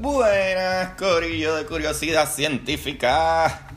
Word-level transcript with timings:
Buenas, 0.00 0.94
Corillo 0.94 1.56
de 1.56 1.66
Curiosidad 1.66 2.26
Científica. 2.26 3.68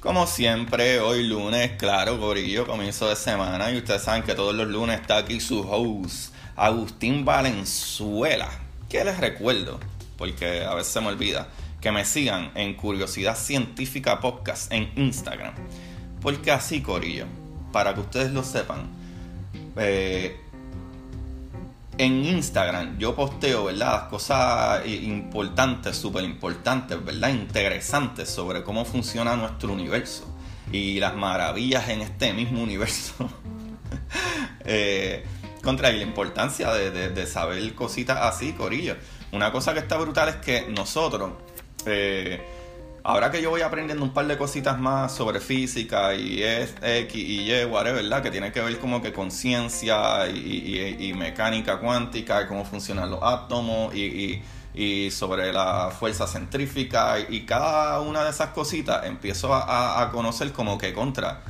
Como 0.00 0.26
siempre, 0.26 0.98
hoy 0.98 1.22
lunes, 1.22 1.70
claro, 1.78 2.18
Corillo, 2.18 2.66
comienzo 2.66 3.08
de 3.08 3.14
semana. 3.14 3.70
Y 3.70 3.76
ustedes 3.76 4.02
saben 4.02 4.24
que 4.24 4.34
todos 4.34 4.56
los 4.56 4.66
lunes 4.66 5.00
está 5.00 5.18
aquí 5.18 5.38
su 5.38 5.60
host, 5.60 6.34
Agustín 6.56 7.24
Valenzuela. 7.24 8.48
Que 8.88 9.04
les 9.04 9.18
recuerdo, 9.18 9.78
porque 10.16 10.64
a 10.64 10.74
veces 10.74 10.92
se 10.92 11.00
me 11.00 11.06
olvida, 11.06 11.46
que 11.80 11.92
me 11.92 12.04
sigan 12.04 12.50
en 12.56 12.74
Curiosidad 12.74 13.36
Científica 13.36 14.18
Podcast 14.18 14.72
en 14.72 14.90
Instagram. 14.96 15.54
Porque 16.20 16.50
así, 16.50 16.82
Corillo, 16.82 17.26
para 17.70 17.94
que 17.94 18.00
ustedes 18.00 18.32
lo 18.32 18.42
sepan, 18.42 18.90
eh, 19.76 20.40
en 21.98 22.24
Instagram 22.24 22.96
yo 22.98 23.14
posteo, 23.14 23.64
¿verdad? 23.64 24.00
Las 24.00 24.02
cosas 24.04 24.86
importantes, 24.86 25.96
súper 25.96 26.24
importantes, 26.24 27.04
¿verdad? 27.04 27.30
Interesantes 27.30 28.30
sobre 28.30 28.62
cómo 28.62 28.84
funciona 28.84 29.36
nuestro 29.36 29.72
universo 29.72 30.24
y 30.72 31.00
las 31.00 31.14
maravillas 31.16 31.88
en 31.88 32.02
este 32.02 32.32
mismo 32.32 32.62
universo. 32.62 33.14
eh, 34.64 35.24
contra 35.62 35.90
la 35.90 36.02
importancia 36.02 36.72
de, 36.72 37.26
saber 37.26 37.74
cositas 37.74 38.18
así, 38.22 38.52
Corillo. 38.52 38.96
Una 39.32 39.52
cosa 39.52 39.74
que 39.74 39.80
está 39.80 39.96
brutal 39.98 40.28
es 40.28 40.36
que 40.36 40.66
nosotros, 40.70 41.32
eh, 41.84 42.40
ahora 43.08 43.30
que 43.30 43.40
yo 43.40 43.48
voy 43.48 43.62
aprendiendo 43.62 44.04
un 44.04 44.12
par 44.12 44.26
de 44.26 44.36
cositas 44.36 44.78
más 44.78 45.14
sobre 45.14 45.40
física 45.40 46.14
y 46.14 46.42
X 46.42 47.14
y 47.14 47.50
Y, 47.50 47.64
whatever, 47.64 48.02
¿verdad? 48.02 48.22
Que 48.22 48.30
tiene 48.30 48.52
que 48.52 48.60
ver 48.60 48.78
como 48.78 49.00
que 49.00 49.14
con 49.14 49.30
ciencia 49.30 50.28
y, 50.28 51.14
mecánica 51.16 51.78
cuántica 51.78 52.42
y 52.42 52.46
cómo 52.46 52.66
funcionan 52.66 53.10
los 53.10 53.20
átomos 53.22 53.94
y, 53.94 54.42
sobre 55.10 55.54
la 55.54 55.90
fuerza 55.90 56.26
centrífica 56.26 57.18
y, 57.18 57.46
cada 57.46 58.02
una 58.02 58.24
de 58.24 58.30
esas 58.30 58.50
cositas 58.50 59.06
empiezo 59.06 59.54
a, 59.54 60.10
conocer 60.12 60.52
como 60.52 60.76
que 60.76 60.92
contra. 60.92 61.40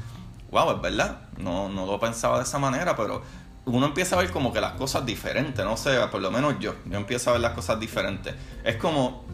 Wow, 0.53 0.77
es 0.77 0.81
verdad. 0.81 1.23
No, 1.39 1.69
no 1.69 1.87
lo 1.87 1.99
pensaba 1.99 2.39
de 2.39 2.45
esa 2.45 2.61
manera, 2.61 2.95
pero 2.95 3.21
uno 3.65 3.85
empieza 3.85 4.15
a 4.15 4.21
ver 4.21 4.31
como 4.31 4.53
que 4.53 4.61
las 4.61 4.75
cosas 4.75 5.05
diferentes, 5.05 5.65
no 5.65 5.77
sé, 5.77 5.99
por 6.13 6.23
lo 6.23 6.31
menos 6.31 6.55
yo, 6.61 6.77
yo 6.87 6.99
empiezo 6.99 7.31
a 7.31 7.33
ver 7.33 7.43
las 7.43 7.53
cosas 7.55 7.81
diferentes. 7.81 8.33
Es 8.63 8.77
como 8.77 9.27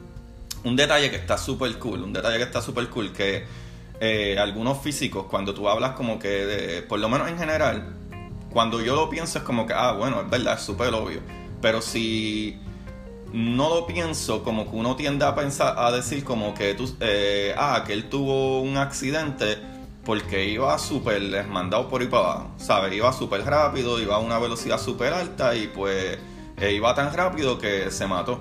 un 0.64 0.76
detalle 0.76 1.10
que 1.10 1.16
está 1.16 1.38
súper 1.38 1.78
cool, 1.78 2.02
un 2.02 2.12
detalle 2.12 2.38
que 2.38 2.44
está 2.44 2.60
súper 2.60 2.88
cool, 2.88 3.12
que 3.12 3.44
eh, 4.00 4.36
algunos 4.38 4.78
físicos, 4.78 5.26
cuando 5.30 5.54
tú 5.54 5.68
hablas 5.68 5.92
como 5.92 6.18
que, 6.18 6.84
por 6.88 6.98
lo 6.98 7.08
menos 7.08 7.28
en 7.28 7.38
general, 7.38 7.94
cuando 8.50 8.80
yo 8.80 8.94
lo 8.94 9.10
pienso 9.10 9.38
es 9.38 9.44
como 9.44 9.66
que, 9.66 9.74
ah, 9.74 9.92
bueno, 9.92 10.22
es 10.22 10.30
verdad, 10.30 10.54
es 10.54 10.62
súper 10.62 10.92
obvio. 10.94 11.20
Pero 11.60 11.82
si 11.82 12.58
no 13.32 13.68
lo 13.68 13.86
pienso, 13.86 14.42
como 14.42 14.70
que 14.70 14.76
uno 14.76 14.96
tiende 14.96 15.24
a 15.24 15.34
pensar, 15.34 15.74
a 15.76 15.90
decir 15.90 16.24
como 16.24 16.54
que 16.54 16.74
tú, 16.74 16.94
eh, 17.00 17.54
ah, 17.56 17.82
que 17.86 17.92
él 17.92 18.08
tuvo 18.08 18.60
un 18.60 18.76
accidente 18.76 19.58
porque 20.04 20.48
iba 20.48 20.78
súper 20.78 21.46
mandado 21.46 21.88
por 21.88 22.00
ahí 22.00 22.06
para 22.06 22.24
abajo, 22.24 22.50
¿sabes? 22.58 22.92
Iba 22.92 23.12
súper 23.12 23.44
rápido, 23.44 24.00
iba 24.00 24.16
a 24.16 24.18
una 24.18 24.38
velocidad 24.38 24.78
súper 24.78 25.12
alta 25.14 25.56
y 25.56 25.68
pues 25.68 26.18
eh, 26.58 26.72
iba 26.72 26.94
tan 26.94 27.12
rápido 27.12 27.58
que 27.58 27.90
se 27.90 28.06
mató. 28.06 28.40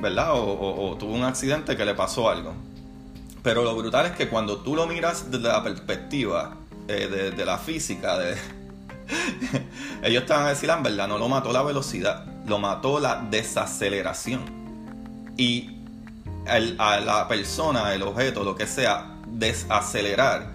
¿Verdad? 0.00 0.30
O, 0.34 0.96
tuvo 0.98 1.14
un 1.14 1.24
accidente 1.24 1.76
que 1.76 1.84
le 1.84 1.94
pasó 1.94 2.28
algo. 2.28 2.54
Pero 3.42 3.62
lo 3.62 3.74
brutal 3.76 4.06
es 4.06 4.12
que 4.12 4.28
cuando 4.28 4.58
tú 4.58 4.74
lo 4.74 4.86
miras 4.86 5.30
desde 5.30 5.48
la 5.48 5.62
perspectiva 5.62 6.56
eh, 6.88 7.32
de, 7.36 7.44
la 7.44 7.58
física, 7.58 8.18
de... 8.18 8.36
ellos 10.02 10.24
van 10.26 10.46
a 10.46 10.48
decir, 10.50 10.70
en 10.70 10.78
ah, 10.78 10.80
verdad, 10.82 11.08
no 11.08 11.18
lo 11.18 11.28
mató 11.28 11.52
la 11.52 11.62
velocidad, 11.62 12.24
lo 12.46 12.58
mató 12.58 13.00
la 13.00 13.16
desaceleración. 13.30 14.42
Y 15.36 15.70
a 16.46 17.00
la 17.00 17.28
persona, 17.28 17.94
el 17.94 18.02
objeto, 18.02 18.44
lo 18.44 18.54
que 18.54 18.66
sea, 18.66 19.14
desacelerar 19.26 20.54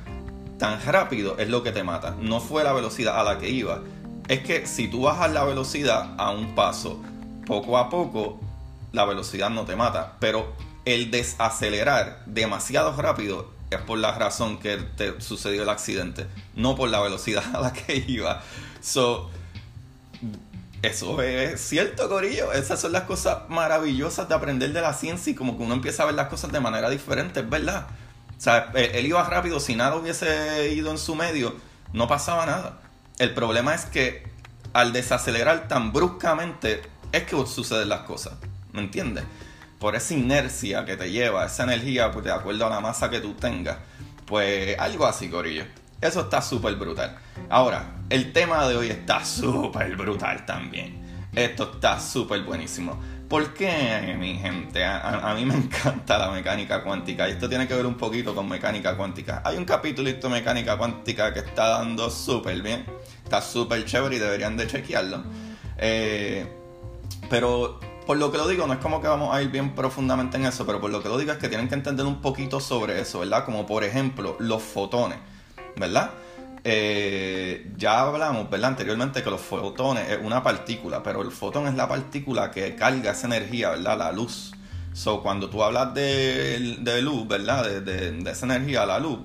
tan 0.58 0.80
rápido 0.84 1.38
es 1.38 1.50
lo 1.50 1.64
que 1.64 1.72
te 1.72 1.84
mata. 1.84 2.16
No 2.20 2.40
fue 2.40 2.64
la 2.64 2.74
velocidad 2.74 3.20
a 3.20 3.24
la 3.24 3.38
que 3.38 3.50
iba. 3.50 3.80
Es 4.28 4.42
que 4.42 4.68
si 4.68 4.88
tú 4.88 5.02
bajas 5.02 5.32
la 5.32 5.44
velocidad 5.44 6.14
a 6.18 6.32
un 6.32 6.54
paso, 6.54 7.02
poco 7.48 7.78
a 7.78 7.90
poco 7.90 8.40
la 8.92 9.06
velocidad 9.06 9.50
no 9.50 9.66
te 9.66 9.76
mata, 9.76 10.18
pero 10.20 10.54
el 10.86 11.12
desacelerar 11.12 12.24
demasiado 12.26 13.00
rápido 13.00 13.52
es 13.70 13.80
por 13.82 14.00
la 14.00 14.18
razón 14.18 14.58
que 14.60 14.78
te 14.78 15.22
sucedió 15.22 15.64
el 15.64 15.70
accidente, 15.70 16.28
no 16.56 16.76
por 16.76 16.90
la 16.90 17.00
velocidad 17.00 17.44
a 17.56 17.62
la 17.62 17.74
que 17.74 18.04
iba. 18.08 18.42
So, 18.82 19.30
eso 20.82 21.22
es 21.22 21.62
cierto, 21.62 22.08
Corillo. 22.10 22.52
Esas 22.54 22.80
son 22.80 22.94
las 22.94 23.04
cosas 23.04 23.50
maravillosas 23.50 24.30
de 24.30 24.36
aprender 24.36 24.72
de 24.72 24.82
la 24.82 24.94
ciencia 24.94 25.32
y 25.32 25.36
como 25.36 25.58
que 25.58 25.64
uno 25.64 25.74
empieza 25.74 26.04
a 26.04 26.06
ver 26.08 26.16
las 26.16 26.30
cosas 26.30 26.52
de 26.52 26.60
manera 26.60 26.90
diferente, 26.90 27.42
es 27.42 27.50
verdad. 27.50 27.88
O 28.38 28.42
sea, 28.42 28.72
él 28.74 29.06
iba 29.06 29.22
rápido, 29.24 29.60
si 29.60 29.76
nada 29.76 29.98
hubiese 29.98 30.72
ido 30.74 30.92
en 30.92 30.98
su 30.98 31.16
medio, 31.16 31.56
no 31.92 32.08
pasaba 32.08 32.46
nada. 32.46 32.80
El 33.18 33.34
problema 33.34 33.76
es 33.76 33.86
que 33.86 34.24
al 34.72 34.94
desacelerar 34.94 35.68
tan 35.68 35.92
bruscamente 35.92 36.82
es 37.12 37.24
que 37.24 37.36
suceden 37.46 37.90
las 37.90 38.02
cosas. 38.02 38.34
¿Me 38.74 38.82
entiendes? 38.82 39.24
Por 39.80 39.96
esa 39.96 40.14
inercia 40.14 40.86
que 40.86 40.98
te 40.98 41.12
lleva, 41.12 41.46
esa 41.46 41.64
energía, 41.64 42.12
pues 42.12 42.26
de 42.26 42.32
acuerdo 42.32 42.66
a 42.66 42.70
la 42.70 42.80
masa 42.82 43.10
que 43.10 43.20
tú 43.20 43.34
tengas. 43.34 43.78
Pues 44.26 44.78
algo 44.78 45.06
así, 45.06 45.30
Corillo. 45.30 45.64
Eso 46.02 46.22
está 46.22 46.42
súper 46.42 46.76
brutal. 46.76 47.18
Ahora, 47.50 47.96
el 48.10 48.32
tema 48.32 48.68
de 48.68 48.76
hoy 48.76 48.90
está 48.90 49.26
súper 49.26 49.96
brutal 49.96 50.46
también. 50.46 51.28
Esto 51.34 51.72
está 51.74 52.00
súper 52.00 52.44
buenísimo. 52.44 53.00
¿Por 53.30 53.54
qué, 53.54 54.16
mi 54.18 54.36
gente? 54.40 54.84
A, 54.84 55.34
mí 55.36 55.46
me 55.46 55.54
encanta 55.56 56.18
la 56.18 56.32
mecánica 56.32 56.84
cuántica 56.84 57.30
y 57.30 57.34
esto 57.34 57.48
tiene 57.48 57.68
que 57.68 57.76
ver 57.76 57.86
un 57.86 57.96
poquito 57.96 58.34
con 58.34 58.50
mecánica 58.50 58.98
cuántica. 58.98 59.44
Hay 59.46 59.56
un 59.58 59.66
capítulo 59.66 60.12
de 60.12 60.30
mecánica 60.30 60.78
cuántica 60.78 61.32
que 61.34 61.40
está 61.40 61.70
dando 61.70 62.10
súper 62.10 62.62
bien. 62.62 62.86
Está 63.24 63.42
súper 63.42 63.86
chévere 63.86 64.16
y 64.16 64.20
deberían 64.20 64.58
de 64.58 64.66
chequearlo. 64.66 65.24
Eh, 65.78 66.48
pero 67.30 67.80
por 68.10 68.18
lo 68.18 68.32
que 68.32 68.40
lo 68.40 68.48
digo, 68.48 68.66
no 68.66 68.74
es 68.74 68.80
como 68.80 69.02
que 69.02 69.08
vamos 69.08 69.36
a 69.36 69.40
ir 69.40 69.52
bien 69.52 69.76
profundamente 69.76 70.36
en 70.38 70.48
eso, 70.48 70.66
pero 70.66 70.82
por 70.82 70.90
lo 70.90 71.04
que 71.04 71.10
lo 71.10 71.20
digo 71.20 71.32
es 71.32 71.38
que 71.38 71.48
tienen 71.48 71.70
que 71.70 71.76
entender 71.76 72.08
un 72.08 72.22
poquito 72.22 72.60
sobre 72.60 73.00
eso, 73.00 73.20
¿verdad? 73.20 73.46
Como 73.46 73.68
por 73.68 73.84
ejemplo, 73.84 74.36
los 74.40 74.64
fotones, 74.64 75.20
¿verdad? 75.76 76.10
Eh, 76.64 77.72
ya 77.78 78.00
hablamos, 78.00 78.50
¿verdad? 78.50 78.70
Anteriormente 78.70 79.22
que 79.22 79.30
los 79.30 79.40
fotones 79.40 80.10
es 80.10 80.18
una 80.24 80.42
partícula, 80.42 81.04
pero 81.04 81.22
el 81.22 81.30
fotón 81.30 81.68
es 81.68 81.76
la 81.76 81.88
partícula 81.88 82.50
que 82.50 82.74
carga 82.76 83.12
esa 83.12 83.28
energía, 83.28 83.70
¿verdad? 83.70 83.96
La 84.00 84.12
luz. 84.12 84.54
So, 84.94 85.22
cuando 85.22 85.48
tú 85.48 85.64
hablas 85.64 85.94
de, 85.94 87.00
luz, 87.04 87.28
¿verdad? 87.28 87.64
De, 87.82 88.24
esa 88.28 88.48
energía, 88.48 88.88
la 88.88 88.98
luz, 88.98 89.20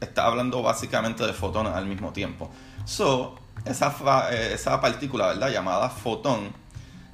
estás 0.00 0.24
hablando 0.24 0.62
básicamente 0.62 1.26
de 1.26 1.34
fotones 1.34 1.74
al 1.74 1.84
mismo 1.84 2.10
tiempo. 2.14 2.50
So, 2.86 3.34
esa, 3.66 3.94
eh, 4.32 4.52
esa 4.54 4.80
partícula, 4.80 5.26
¿verdad? 5.26 5.50
Llamada 5.50 5.90
fotón, 5.90 6.58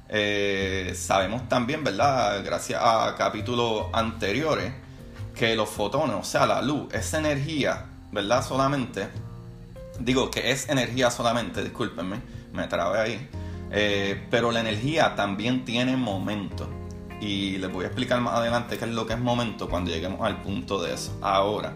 eh, 0.09 0.93
sabemos 0.95 1.49
también, 1.49 1.83
¿verdad? 1.83 2.43
Gracias 2.43 2.81
a 2.81 3.15
capítulos 3.17 3.87
anteriores, 3.93 4.71
que 5.35 5.55
los 5.55 5.69
fotones, 5.69 6.15
o 6.15 6.23
sea, 6.23 6.45
la 6.45 6.61
luz, 6.61 6.93
es 6.93 7.13
energía, 7.13 7.85
¿verdad? 8.11 8.43
Solamente, 8.43 9.09
digo 9.99 10.31
que 10.31 10.51
es 10.51 10.69
energía 10.69 11.11
solamente, 11.11 11.63
discúlpenme, 11.63 12.21
me 12.53 12.67
trabé 12.67 12.99
ahí, 12.99 13.29
eh, 13.71 14.27
pero 14.31 14.51
la 14.51 14.61
energía 14.61 15.15
también 15.15 15.65
tiene 15.65 15.97
momento. 15.97 16.69
Y 17.19 17.57
les 17.57 17.71
voy 17.71 17.83
a 17.83 17.87
explicar 17.87 18.21
más 18.21 18.35
adelante 18.35 18.77
qué 18.77 18.85
es 18.85 18.91
lo 18.91 19.07
que 19.07 19.13
es 19.13 19.19
momento 19.19 19.67
cuando 19.67 19.89
lleguemos 19.89 20.21
al 20.21 20.41
punto 20.41 20.81
de 20.81 20.93
eso. 20.93 21.17
Ahora, 21.21 21.73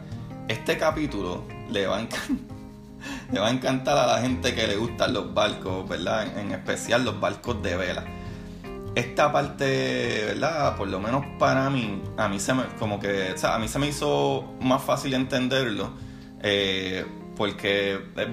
este 0.48 0.78
capítulo 0.78 1.44
le 1.70 1.88
va 1.88 1.98
a 1.98 2.02
encantar 2.02 2.52
le 3.32 3.40
va 3.40 3.48
a 3.48 3.52
encantar 3.52 3.98
a 3.98 4.06
la 4.06 4.22
gente 4.22 4.54
que 4.54 4.68
le 4.68 4.78
gustan 4.78 5.14
los 5.14 5.34
barcos, 5.34 5.90
¿verdad? 5.90 6.38
En 6.38 6.52
especial 6.52 7.04
los 7.04 7.20
barcos 7.20 7.62
de 7.64 7.76
vela 7.76 8.06
esta 8.96 9.32
parte, 9.32 10.26
¿verdad? 10.28 10.76
Por 10.76 10.88
lo 10.90 11.00
menos 11.00 11.26
para 11.40 11.70
mí, 11.70 12.02
a 12.18 12.28
mí 12.28 12.40
se 12.40 12.54
me, 12.54 12.64
como 12.80 13.00
que, 13.00 13.36
a 13.42 13.60
mí 13.60 13.68
se 13.68 13.80
me 13.80 13.88
hizo 13.88 14.54
más 14.62 14.84
fácil 14.84 15.14
entenderlo, 15.14 15.92
eh, 16.42 17.06
porque 17.36 18.00
es, 18.16 18.28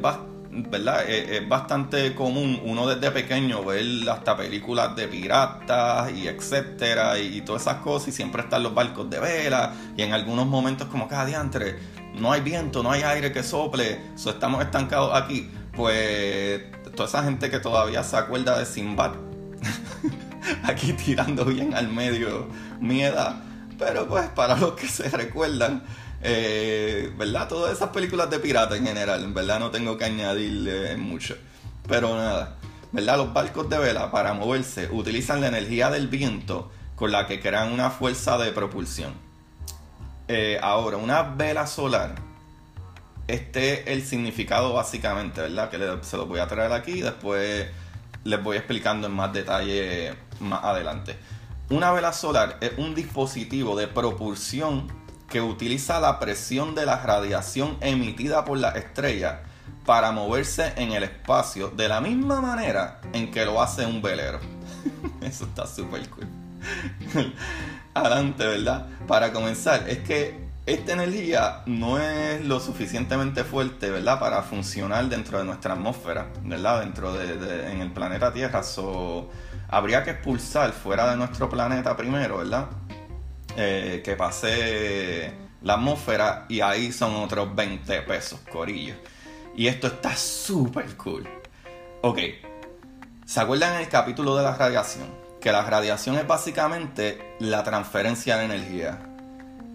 ¿verdad? 0.51 1.09
Es, 1.09 1.49
bastante 1.49 2.15
común 2.15 2.61
uno 2.65 2.87
desde 2.89 3.11
pequeño 3.11 3.65
ver 3.65 4.09
hasta 4.11 4.37
películas 4.37 4.97
de 4.97 5.07
piratas 5.07 6.11
y 6.13 6.27
etcétera 6.27 7.19
y, 7.19 7.41
todas 7.43 7.63
esas 7.63 7.77
cosas 7.77 8.09
y 8.09 8.13
siempre 8.13 8.43
están 8.43 8.63
los 8.63 8.75
barcos 8.75 9.09
de 9.11 9.21
vela 9.21 9.75
y 9.97 10.03
en 10.03 10.13
algunos 10.13 10.47
momentos 10.47 10.89
como 10.89 11.07
cada 11.07 11.27
diantre 11.27 11.79
no 12.15 12.33
hay 12.33 12.41
viento, 12.41 12.83
no 12.83 12.91
hay 12.91 13.03
aire 13.03 13.31
que 13.31 13.43
sople, 13.43 14.01
so 14.17 14.31
estamos 14.31 14.63
estancados 14.63 15.15
aquí, 15.15 15.51
pues 15.73 16.63
toda 16.97 17.09
esa 17.09 17.23
gente 17.23 17.49
que 17.51 17.61
todavía 17.61 18.03
se 18.03 18.17
acuerda 18.17 18.59
de 18.59 18.67
Sinbad 18.67 19.13
aquí 20.65 20.93
tirando 20.93 21.45
bien 21.45 21.75
al 21.75 21.89
medio 21.89 22.49
mi 22.81 23.03
edad. 23.03 23.37
Pero 23.79 24.09
pues 24.09 24.29
para 24.31 24.57
los 24.57 24.73
que 24.73 24.89
se 24.89 25.09
recuerdan, 25.09 25.83
eh, 26.23 27.13
¿verdad? 27.17 27.49
Todas 27.49 27.77
esas 27.77 27.91
películas 27.91 28.29
de 28.31 28.41
pirata 28.41 28.77
en 28.77 28.87
general, 28.87 29.23
en 29.23 29.35
verdad 29.35 29.61
no 29.61 29.71
tengo 29.71 29.97
que 29.97 30.05
añadirle 30.05 30.97
mucho. 30.97 31.37
Pero 31.87 32.17
nada, 32.17 32.57
¿verdad? 32.93 33.19
Los 33.19 33.33
barcos 33.33 33.69
de 33.69 33.79
vela 33.79 34.11
para 34.11 34.35
moverse 34.35 34.89
utilizan 34.91 35.41
la 35.41 35.49
energía 35.49 35.91
del 35.91 36.09
viento 36.09 36.71
con 36.97 37.13
la 37.13 37.27
que 37.27 37.41
crean 37.41 37.73
una 37.73 37.91
fuerza 37.91 38.37
de 38.39 38.51
propulsión. 38.51 39.13
Eh, 40.27 40.59
ahora, 40.61 40.97
una 40.97 41.23
vela 41.23 41.67
solar, 41.67 42.17
este 43.29 43.83
es 43.83 43.87
el 43.87 44.05
significado 44.05 44.73
básicamente, 44.73 45.41
¿verdad? 45.43 45.71
Que 45.71 46.05
se 46.05 46.17
lo 46.17 46.27
voy 46.27 46.41
a 46.41 46.49
traer 46.49 46.73
aquí 46.73 46.93
y 46.93 47.01
después 47.03 47.67
les 48.25 48.43
voy 48.43 48.57
explicando 48.57 49.07
en 49.07 49.15
más 49.15 49.33
detalle 49.33 50.15
más 50.41 50.65
adelante. 50.65 51.17
Una 51.71 51.93
vela 51.93 52.13
solar 52.13 52.57
es 52.61 52.73
un 52.79 52.95
dispositivo 52.95 53.77
de 53.77 53.89
propulsión 53.89 54.89
que 55.29 55.41
utiliza 55.41 56.01
la 56.01 56.19
presión 56.19 56.75
de 56.75 56.87
la 56.87 57.03
radiación 57.03 57.77
emitida 57.81 58.45
por 58.45 58.59
la 58.59 58.71
estrella 58.71 59.43
para 59.85 60.13
moverse 60.13 60.73
en 60.77 60.93
el 60.93 61.03
espacio 61.05 61.69
de 61.69 61.89
la 61.89 62.01
misma 62.01 62.41
manera 62.41 63.01
en 63.13 63.31
que 63.31 63.45
lo 63.45 63.61
hace 63.61 63.87
un 63.87 64.01
velero. 64.01 64.41
Eso 65.21 65.45
está 65.45 65.67
súper 65.67 66.09
cool. 66.11 66.27
Adelante, 67.95 68.47
¿verdad? 68.47 68.87
Para 69.07 69.33
comenzar, 69.33 69.89
es 69.89 69.99
que 69.99 70.49
esta 70.67 70.93
energía 70.93 71.63
no 71.65 71.99
es 71.99 72.45
lo 72.45 72.61
suficientemente 72.61 73.45
fuerte, 73.45 73.91
¿verdad? 73.91 74.21
Para 74.21 74.43
funcionar 74.43 75.09
dentro 75.09 75.39
de 75.39 75.45
nuestra 75.45 75.73
atmósfera, 75.73 76.29
¿verdad? 76.43 76.81
Dentro 76.81 77.15
de, 77.15 77.73
en 77.73 77.81
el 77.81 77.91
planeta 77.91 78.33
Tierra. 78.33 78.63
Habría 79.69 80.03
que 80.03 80.11
expulsar 80.11 80.73
fuera 80.73 81.11
de 81.11 81.17
nuestro 81.17 81.49
planeta 81.49 81.97
primero, 81.97 82.39
¿verdad? 82.39 82.69
Eh, 83.57 84.03
que 84.05 84.17
pase 84.17 85.33
la 85.63 85.75
atmósfera 85.75 86.47
y 86.49 86.61
ahí 86.61 86.93
son 86.93 87.15
otros 87.17 87.55
20 87.55 88.03
pesos, 88.03 88.41
corillo. 88.51 88.95
Y 89.57 89.67
esto 89.67 89.89
está 89.89 90.17
súper 90.17 90.97
cool. 90.97 91.29
Ok, 92.03 92.19
¿se 93.27 93.41
acuerdan 93.41 93.75
en 93.75 93.81
el 93.81 93.89
capítulo 93.89 94.37
de 94.37 94.45
la 94.45 94.55
radiación? 94.55 95.09
Que 95.41 95.53
la 95.53 95.63
radiación 95.63 96.17
es 96.17 96.27
básicamente 96.27 97.37
la 97.41 97.65
transferencia 97.65 98.37
de 98.37 98.45
energía. 98.45 99.01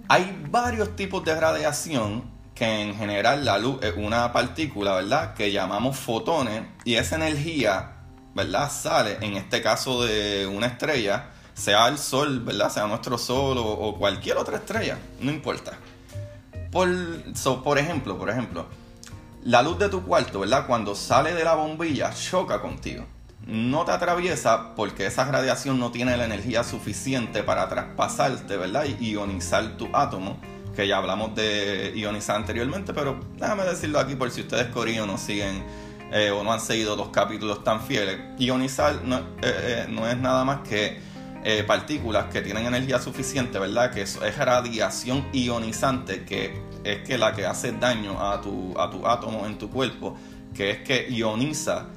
Hay 0.07 0.37
varios 0.49 0.95
tipos 0.95 1.23
de 1.25 1.39
radiación 1.39 2.31
que 2.55 2.81
en 2.81 2.95
general 2.95 3.45
la 3.45 3.57
luz 3.57 3.79
es 3.81 3.95
una 3.97 4.31
partícula, 4.31 4.95
¿verdad? 4.95 5.33
Que 5.33 5.51
llamamos 5.51 5.97
fotones 5.97 6.63
y 6.85 6.95
esa 6.95 7.15
energía, 7.15 8.02
¿verdad? 8.33 8.71
Sale, 8.71 9.17
en 9.21 9.35
este 9.35 9.61
caso 9.61 10.03
de 10.03 10.47
una 10.47 10.67
estrella, 10.67 11.29
sea 11.53 11.87
el 11.87 11.97
Sol, 11.97 12.39
¿verdad? 12.41 12.69
Sea 12.69 12.87
nuestro 12.87 13.17
Sol 13.17 13.57
o, 13.59 13.95
cualquier 13.97 14.37
otra 14.37 14.57
estrella, 14.57 14.97
no 15.19 15.31
importa. 15.31 15.73
Por, 16.71 16.89
por 17.63 17.77
ejemplo, 17.77 18.17
por 18.17 18.29
ejemplo, 18.29 18.65
la 19.43 19.61
luz 19.61 19.77
de 19.77 19.89
tu 19.89 20.03
cuarto, 20.03 20.39
¿verdad? 20.39 20.65
Cuando 20.65 20.95
sale 20.95 21.33
de 21.33 21.43
la 21.43 21.53
bombilla, 21.53 22.13
choca 22.13 22.61
contigo. 22.61 23.05
No 23.45 23.83
te 23.83 23.91
atraviesa 23.91 24.73
porque 24.73 25.05
esa 25.05 25.25
radiación 25.25 25.77
no 25.77 25.91
tiene 25.91 26.15
la 26.15 26.25
energía 26.25 26.63
suficiente 26.63 27.43
para 27.43 27.67
traspasarte, 27.67 28.55
¿verdad? 28.57 28.85
Y 28.85 29.11
ionizar 29.11 29.75
tu 29.75 29.89
átomo, 29.93 30.37
que 30.75 30.87
ya 30.87 30.97
hablamos 30.97 31.35
de 31.35 31.91
ionizar 31.93 32.37
anteriormente, 32.37 32.93
pero 32.93 33.19
déjame 33.37 33.63
decirlo 33.65 33.99
aquí 33.99 34.15
por 34.15 34.31
si 34.31 34.41
ustedes 34.41 34.67
coreanos 34.67 35.07
no 35.07 35.17
siguen 35.17 35.63
eh, 36.13 36.29
o 36.29 36.43
no 36.43 36.53
han 36.53 36.59
seguido 36.59 36.95
los 36.95 37.09
capítulos 37.09 37.63
tan 37.63 37.81
fieles. 37.81 38.19
Ionizar 38.37 39.01
no, 39.03 39.17
eh, 39.17 39.23
eh, 39.41 39.85
no 39.89 40.07
es 40.07 40.15
nada 40.15 40.45
más 40.45 40.59
que 40.59 41.11
partículas 41.67 42.27
que 42.31 42.41
tienen 42.41 42.65
energía 42.65 42.99
suficiente, 43.01 43.59
¿verdad? 43.59 43.91
Que 43.91 44.03
es 44.03 44.37
radiación 44.37 45.27
ionizante, 45.33 46.23
que 46.23 46.53
es 46.85 46.99
que 46.99 47.17
la 47.17 47.33
que 47.33 47.45
hace 47.45 47.73
daño 47.73 48.17
a 48.17 48.39
tu, 48.39 48.73
a 48.79 48.85
átomo 49.11 49.45
en 49.45 49.57
tu 49.57 49.69
cuerpo, 49.69 50.15
que 50.53 50.71
es 50.71 50.77
que 50.83 51.09
ioniza 51.09 51.87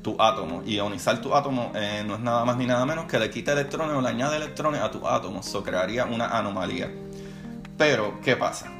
tu 0.00 0.16
átomo. 0.18 0.62
Ionizar 0.64 1.20
tu 1.20 1.34
átomo 1.34 1.70
no 2.06 2.14
es 2.14 2.20
nada 2.20 2.46
más 2.46 2.56
ni 2.56 2.64
nada 2.64 2.86
menos 2.86 3.04
que 3.04 3.18
le 3.18 3.28
quita 3.28 3.52
electrones 3.52 3.94
o 3.94 4.00
le 4.00 4.08
añade 4.08 4.38
electrones 4.38 4.80
a 4.80 4.90
tu 4.90 5.06
átomo. 5.06 5.40
Eso 5.40 5.62
crearía 5.62 6.06
una 6.06 6.38
anomalía. 6.38 6.90
Pero, 7.76 8.22
¿qué 8.22 8.36
pasa? 8.36 8.73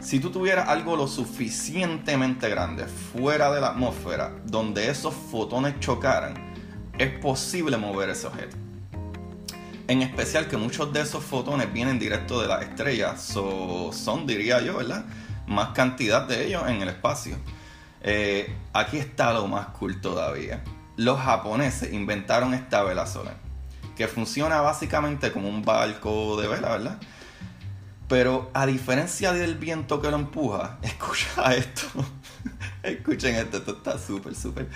Si 0.00 0.18
tú 0.18 0.30
tuvieras 0.30 0.68
algo 0.68 0.96
lo 0.96 1.06
suficientemente 1.06 2.48
grande 2.48 2.86
fuera 2.86 3.52
de 3.52 3.60
la 3.60 3.68
atmósfera 3.68 4.32
donde 4.46 4.88
esos 4.88 5.14
fotones 5.14 5.78
chocaran, 5.78 6.34
es 6.98 7.18
posible 7.18 7.76
mover 7.76 8.08
ese 8.08 8.26
objeto. 8.26 8.56
En 9.88 10.00
especial 10.00 10.48
que 10.48 10.56
muchos 10.56 10.90
de 10.92 11.02
esos 11.02 11.22
fotones 11.22 11.70
vienen 11.72 11.98
directo 11.98 12.40
de 12.40 12.48
las 12.48 12.62
estrellas, 12.62 13.20
son, 13.22 14.26
diría 14.26 14.60
yo, 14.62 14.78
¿verdad? 14.78 15.04
Más 15.46 15.70
cantidad 15.70 16.26
de 16.26 16.46
ellos 16.46 16.62
en 16.66 16.80
el 16.80 16.88
espacio. 16.88 17.36
Eh, 18.02 18.56
aquí 18.72 18.96
está 18.96 19.34
lo 19.34 19.48
más 19.48 19.66
cool 19.78 20.00
todavía. 20.00 20.64
Los 20.96 21.20
japoneses 21.20 21.92
inventaron 21.92 22.54
esta 22.54 22.82
vela 22.84 23.06
solar, 23.06 23.36
que 23.96 24.08
funciona 24.08 24.62
básicamente 24.62 25.30
como 25.30 25.48
un 25.48 25.62
barco 25.62 26.40
de 26.40 26.48
vela, 26.48 26.70
¿verdad? 26.70 27.00
Pero 28.10 28.50
a 28.54 28.66
diferencia 28.66 29.32
del 29.32 29.54
viento 29.54 30.02
que 30.02 30.10
lo 30.10 30.16
empuja, 30.16 30.78
escucha 30.82 31.54
esto. 31.54 31.86
Escuchen 32.82 33.36
esto, 33.36 33.58
esto 33.58 33.70
está 33.70 33.98
súper, 33.98 34.34
súper. 34.34 34.68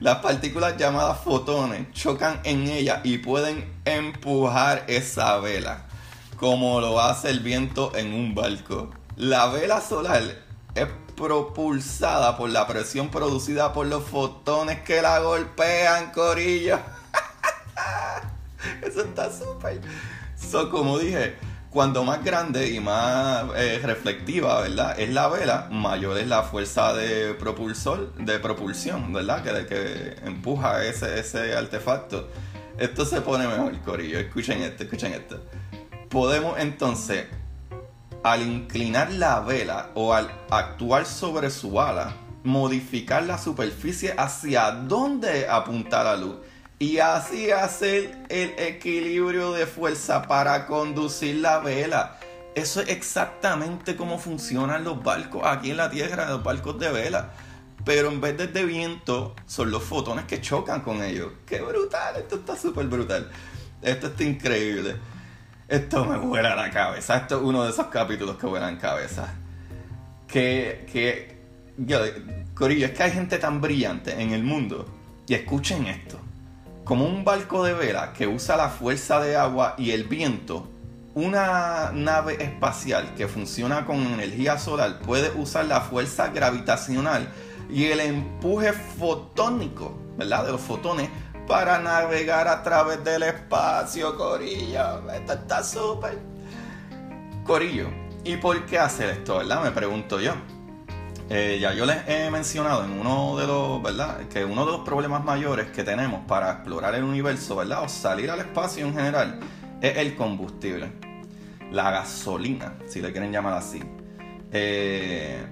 Las 0.00 0.18
partículas 0.18 0.76
llamadas 0.76 1.20
fotones 1.20 1.92
chocan 1.92 2.40
en 2.42 2.66
ella 2.66 3.00
y 3.04 3.18
pueden 3.18 3.72
empujar 3.84 4.86
esa 4.88 5.38
vela, 5.38 5.84
como 6.36 6.80
lo 6.80 7.00
hace 7.00 7.30
el 7.30 7.40
viento 7.40 7.94
en 7.94 8.12
un 8.12 8.34
barco. 8.34 8.90
La 9.14 9.46
vela 9.46 9.80
solar 9.80 10.22
es 10.74 10.86
propulsada 11.14 12.36
por 12.36 12.50
la 12.50 12.66
presión 12.66 13.08
producida 13.10 13.72
por 13.72 13.86
los 13.86 14.02
fotones 14.02 14.80
que 14.80 15.00
la 15.00 15.20
golpean, 15.20 16.10
corillo. 16.10 16.80
Eso 18.82 19.02
está 19.02 19.30
súper. 19.30 19.80
So, 20.36 20.70
como 20.70 20.98
dije, 20.98 21.36
cuando 21.70 22.02
más 22.02 22.24
grande 22.24 22.70
y 22.70 22.80
más 22.80 23.44
eh, 23.56 23.80
reflectiva, 23.82 24.60
¿verdad? 24.60 24.98
Es 24.98 25.10
la 25.10 25.28
vela, 25.28 25.68
mayor 25.70 26.18
es 26.18 26.26
la 26.26 26.42
fuerza 26.42 26.92
de 26.94 27.34
propulsor, 27.34 28.12
de 28.16 28.40
propulsión, 28.40 29.12
¿verdad? 29.12 29.42
Que, 29.44 29.66
que 29.66 30.16
empuja 30.26 30.84
ese, 30.84 31.20
ese 31.20 31.54
artefacto. 31.54 32.28
Esto 32.76 33.04
se 33.04 33.20
pone 33.20 33.46
mejor, 33.46 33.78
Corillo. 33.82 34.18
Escuchen 34.18 34.62
esto, 34.62 34.82
escuchen 34.82 35.12
esto. 35.12 35.40
Podemos 36.08 36.58
entonces, 36.58 37.26
al 38.24 38.42
inclinar 38.42 39.12
la 39.12 39.38
vela 39.40 39.90
o 39.94 40.12
al 40.12 40.28
actuar 40.50 41.06
sobre 41.06 41.50
su 41.50 41.80
ala, 41.80 42.16
modificar 42.42 43.22
la 43.22 43.38
superficie 43.38 44.12
hacia 44.16 44.72
donde 44.72 45.48
apunta 45.48 46.02
la 46.02 46.16
luz 46.16 46.36
y 46.80 46.98
así 46.98 47.50
hacer 47.50 48.16
el 48.30 48.54
equilibrio 48.56 49.52
de 49.52 49.66
fuerza 49.66 50.22
para 50.22 50.66
conducir 50.66 51.36
la 51.36 51.58
vela. 51.58 52.18
Eso 52.54 52.80
es 52.80 52.88
exactamente 52.88 53.96
como 53.96 54.18
funcionan 54.18 54.82
los 54.82 55.04
barcos 55.04 55.42
aquí 55.44 55.72
en 55.72 55.76
la 55.76 55.90
Tierra, 55.90 56.30
los 56.30 56.42
barcos 56.42 56.80
de 56.80 56.90
vela. 56.90 57.32
Pero 57.84 58.08
en 58.08 58.22
vez 58.22 58.38
de, 58.38 58.64
viento, 58.64 59.36
son 59.46 59.70
los 59.70 59.82
fotones 59.82 60.24
que 60.24 60.40
chocan 60.40 60.80
con 60.80 61.02
ellos. 61.02 61.32
¡Qué 61.44 61.60
brutal! 61.60 62.16
Esto 62.16 62.36
está 62.36 62.56
súper 62.56 62.86
brutal. 62.86 63.30
Esto 63.82 64.06
está 64.06 64.24
increíble. 64.24 64.96
Esto 65.68 66.06
me 66.06 66.16
vuela 66.16 66.56
la 66.56 66.70
cabeza. 66.70 67.18
Esto 67.18 67.36
es 67.36 67.42
uno 67.42 67.62
de 67.62 67.72
esos 67.72 67.88
capítulos 67.88 68.38
que 68.38 68.46
vuelan 68.46 68.78
cabeza. 68.78 69.34
Que, 70.26 70.86
que, 70.90 71.40
Corillo, 72.54 72.86
es 72.86 72.92
que 72.92 73.02
hay 73.02 73.12
gente 73.12 73.36
tan 73.36 73.60
brillante 73.60 74.18
en 74.18 74.32
el 74.32 74.42
mundo. 74.42 74.86
Y 75.26 75.34
escuchen 75.34 75.86
esto 75.86 76.18
como 76.90 77.04
un 77.04 77.22
barco 77.24 77.62
de 77.62 77.72
vela 77.72 78.12
que 78.12 78.26
usa 78.26 78.56
la 78.56 78.68
fuerza 78.68 79.20
de 79.20 79.36
agua 79.36 79.76
y 79.78 79.92
el 79.92 80.08
viento, 80.08 80.66
una 81.14 81.92
nave 81.94 82.42
espacial 82.42 83.14
que 83.14 83.28
funciona 83.28 83.86
con 83.86 83.98
energía 83.98 84.58
solar 84.58 84.98
puede 84.98 85.30
usar 85.40 85.66
la 85.66 85.82
fuerza 85.82 86.30
gravitacional 86.30 87.28
y 87.70 87.84
el 87.84 88.00
empuje 88.00 88.72
fotónico, 88.72 89.96
¿verdad? 90.18 90.46
De 90.46 90.50
los 90.50 90.60
fotones 90.60 91.08
para 91.46 91.78
navegar 91.78 92.48
a 92.48 92.60
través 92.64 93.04
del 93.04 93.22
espacio, 93.22 94.16
Corillo. 94.16 95.08
Esto 95.12 95.34
está 95.34 95.62
súper. 95.62 96.18
Corillo. 97.44 97.86
¿Y 98.24 98.36
por 98.38 98.66
qué 98.66 98.80
hacer 98.80 99.10
esto, 99.10 99.36
verdad? 99.36 99.62
Me 99.62 99.70
pregunto 99.70 100.18
yo. 100.18 100.32
Eh, 101.32 101.58
ya 101.60 101.72
yo 101.72 101.86
les 101.86 102.08
he 102.08 102.28
mencionado 102.28 102.84
en 102.84 102.90
uno 102.90 103.36
de 103.36 103.46
los, 103.46 103.80
¿verdad? 103.80 104.26
Que 104.26 104.44
uno 104.44 104.66
de 104.66 104.72
los 104.72 104.80
problemas 104.80 105.24
mayores 105.24 105.70
que 105.70 105.84
tenemos 105.84 106.22
para 106.26 106.50
explorar 106.50 106.96
el 106.96 107.04
universo, 107.04 107.54
¿verdad? 107.54 107.84
O 107.84 107.88
salir 107.88 108.32
al 108.32 108.40
espacio 108.40 108.84
en 108.84 108.92
general, 108.92 109.38
es 109.80 109.96
el 109.96 110.16
combustible. 110.16 110.90
La 111.70 111.92
gasolina, 111.92 112.74
si 112.86 113.00
le 113.00 113.12
quieren 113.12 113.30
llamar 113.30 113.54
así. 113.54 113.80
Eh, 114.50 115.46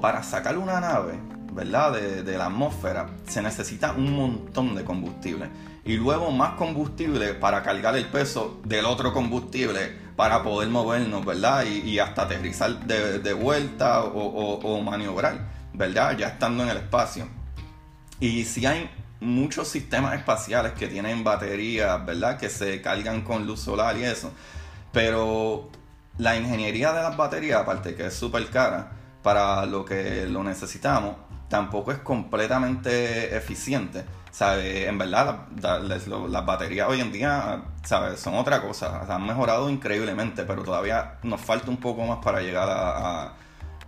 para 0.00 0.24
sacar 0.24 0.58
una 0.58 0.80
nave, 0.80 1.20
¿verdad? 1.52 1.92
De, 1.92 2.24
de 2.24 2.36
la 2.36 2.46
atmósfera, 2.46 3.06
se 3.28 3.40
necesita 3.40 3.92
un 3.92 4.16
montón 4.16 4.74
de 4.74 4.82
combustible. 4.82 5.48
Y 5.84 5.96
luego 5.96 6.32
más 6.32 6.54
combustible 6.54 7.34
para 7.34 7.62
cargar 7.62 7.94
el 7.96 8.06
peso 8.06 8.60
del 8.64 8.84
otro 8.84 9.12
combustible 9.12 10.11
para 10.22 10.40
poder 10.44 10.68
movernos, 10.68 11.24
¿verdad? 11.24 11.64
Y, 11.64 11.98
hasta 11.98 12.22
aterrizar 12.22 12.78
de, 12.86 13.32
vuelta 13.32 14.04
o, 14.04 14.80
maniobrar, 14.80 15.48
¿verdad? 15.74 16.16
Ya 16.16 16.28
estando 16.28 16.62
en 16.62 16.68
el 16.68 16.76
espacio. 16.76 17.26
Y 18.20 18.44
si 18.44 18.64
hay 18.64 18.88
muchos 19.18 19.66
sistemas 19.66 20.14
espaciales 20.14 20.74
que 20.74 20.86
tienen 20.86 21.24
baterías, 21.24 22.06
¿verdad? 22.06 22.38
Que 22.38 22.50
se 22.50 22.80
cargan 22.80 23.22
con 23.22 23.48
luz 23.48 23.62
solar 23.62 23.98
y 23.98 24.04
eso. 24.04 24.30
Pero 24.92 25.70
la 26.18 26.36
ingeniería 26.36 26.92
de 26.92 27.02
las 27.02 27.16
baterías, 27.16 27.60
aparte 27.60 27.96
que 27.96 28.06
es 28.06 28.14
súper 28.14 28.48
cara 28.48 28.92
para 29.24 29.66
lo 29.66 29.84
que 29.84 30.26
lo 30.26 30.44
necesitamos, 30.44 31.16
tampoco 31.48 31.90
es 31.90 31.98
completamente 31.98 33.36
eficiente. 33.36 34.04
¿Sabe? 34.32 34.86
En 34.88 34.96
verdad, 34.96 35.46
las 35.60 36.46
baterías 36.46 36.88
hoy 36.88 37.00
en 37.00 37.12
día 37.12 37.64
¿sabe? 37.84 38.16
son 38.16 38.34
otra 38.34 38.62
cosa. 38.62 39.02
han 39.14 39.26
mejorado 39.26 39.68
increíblemente, 39.68 40.44
pero 40.44 40.64
todavía 40.64 41.18
nos 41.22 41.38
falta 41.38 41.70
un 41.70 41.76
poco 41.76 42.06
más 42.06 42.18
para 42.24 42.40
llegar 42.40 42.66
a, 42.70 43.34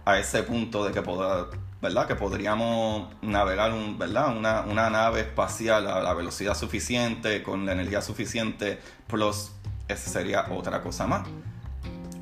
a, 0.05 0.19
ese 0.19 0.43
punto 0.43 0.85
de 0.85 0.93
que 0.93 1.01
poder, 1.01 1.47
¿verdad? 1.81 2.07
Que 2.07 2.15
podríamos 2.15 3.09
navegar 3.23 3.73
un, 3.73 3.99
¿verdad? 3.99 4.37
Una, 4.37 4.61
una 4.61 4.91
nave 4.91 5.21
espacial 5.21 5.89
a 5.89 6.03
la 6.03 6.13
velocidad 6.13 6.55
suficiente, 6.55 7.43
con 7.43 7.65
la 7.65 7.73
energía 7.73 8.03
suficiente, 8.03 8.79
plus, 9.07 9.51
esa 9.89 10.11
sería 10.11 10.45
otra 10.51 10.83
cosa 10.83 11.07
más. 11.07 11.27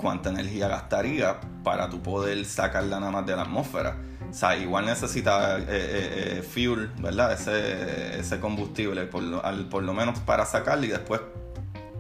¿Cuánta 0.03 0.31
energía 0.31 0.67
gastaría 0.67 1.41
para 1.63 1.89
tu 1.89 2.03
poder 2.03 2.45
sacarla 2.45 2.99
nada 2.99 3.13
más 3.13 3.25
de 3.25 3.37
la 3.37 3.43
atmósfera? 3.43 3.97
O 4.29 4.35
sea, 4.35 4.57
igual 4.57 4.85
necesita 4.85 5.59
eh, 5.59 5.65
eh, 5.69 6.39
eh, 6.39 6.43
fuel, 6.43 6.91
¿verdad? 6.99 7.33
Ese, 7.33 8.41
combustible, 8.41 9.07
por 9.07 9.23
lo, 9.23 9.95
menos 9.95 10.19
para 10.19 10.45
sacarlo 10.45 10.87
y 10.87 10.89
después 10.89 11.21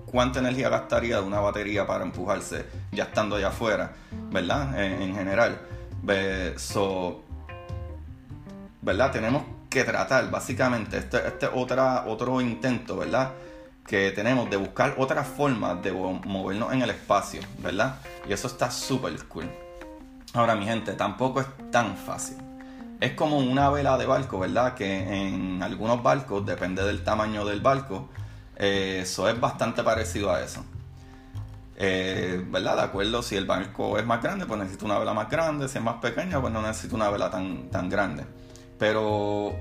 cuánta 0.04 0.40
energía 0.40 0.68
gastaría 0.68 1.20
de 1.20 1.22
una 1.22 1.38
batería 1.38 1.86
para 1.86 2.02
empujarse 2.02 2.66
ya 2.90 3.04
estando 3.04 3.36
allá 3.36 3.48
afuera, 3.48 3.92
¿verdad? 4.32 4.82
En, 4.82 5.14
general. 5.14 5.60
So, 6.56 7.22
¿verdad? 8.80 9.12
Tenemos 9.12 9.44
que 9.70 9.84
tratar, 9.84 10.28
básicamente, 10.28 10.98
este, 10.98 11.18
este 11.24 11.46
otro 11.46 12.40
intento, 12.40 12.96
¿verdad? 12.96 13.30
Que 13.86 14.10
tenemos 14.12 14.48
de 14.48 14.56
buscar 14.56 14.94
otras 14.98 15.26
formas 15.26 15.82
de 15.82 15.92
movernos 15.92 16.72
en 16.72 16.82
el 16.82 16.90
espacio, 16.90 17.40
¿verdad? 17.58 17.96
Y 18.28 18.32
eso 18.32 18.46
está 18.46 18.70
súper 18.70 19.16
cool. 19.26 19.50
Ahora, 20.34 20.54
mi 20.54 20.64
gente, 20.64 20.92
tampoco 20.92 21.40
es 21.40 21.46
tan 21.70 21.96
fácil. 21.96 22.36
Es 23.00 23.12
como 23.12 23.38
una 23.38 23.68
vela 23.68 23.98
de 23.98 24.06
barco, 24.06 24.38
¿verdad? 24.38 24.74
Que 24.74 25.26
en 25.26 25.62
algunos 25.62 26.02
barcos, 26.02 26.46
depende 26.46 26.84
del 26.84 27.02
tamaño 27.02 27.44
del 27.44 27.60
barco, 27.60 28.08
eh, 28.56 29.00
eso 29.02 29.28
es 29.28 29.38
bastante 29.40 29.82
parecido 29.82 30.32
a 30.32 30.40
eso. 30.40 30.64
Eh, 31.76 32.44
¿Verdad? 32.48 32.76
De 32.76 32.82
acuerdo, 32.82 33.22
si 33.22 33.34
el 33.36 33.44
barco 33.44 33.98
es 33.98 34.06
más 34.06 34.22
grande, 34.22 34.46
pues 34.46 34.60
necesita 34.60 34.84
una 34.84 34.98
vela 34.98 35.14
más 35.14 35.28
grande. 35.28 35.68
Si 35.68 35.78
es 35.78 35.84
más 35.84 35.96
pequeño, 35.96 36.40
pues 36.40 36.52
no 36.52 36.62
necesita 36.62 36.94
una 36.94 37.10
vela 37.10 37.30
tan, 37.30 37.68
tan 37.70 37.88
grande. 37.88 38.24
Pero, 38.78 39.52